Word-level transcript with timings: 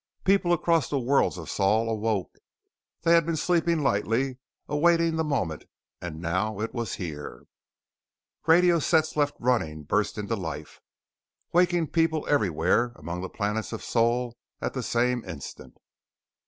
People 0.23 0.51
across 0.51 0.89
the 0.89 0.97
worlds 0.97 1.37
of 1.37 1.47
Sol 1.47 1.87
awoke; 1.87 2.31
they 3.03 3.13
had 3.13 3.23
been 3.23 3.35
sleeping 3.35 3.83
lightly, 3.83 4.39
awaiting 4.67 5.15
The 5.15 5.23
Moment 5.23 5.65
and 6.01 6.19
now 6.19 6.59
it 6.59 6.73
was 6.73 6.95
here! 6.95 7.43
Radio 8.47 8.79
sets 8.79 9.15
left 9.15 9.35
running 9.39 9.83
burst 9.83 10.17
into 10.17 10.35
life, 10.35 10.79
waking 11.53 11.89
people 11.89 12.25
everywhere 12.27 12.93
among 12.95 13.21
the 13.21 13.29
planets 13.29 13.73
of 13.73 13.83
Sol 13.83 14.35
at 14.59 14.73
the 14.73 14.81
same 14.81 15.23
instant. 15.23 15.77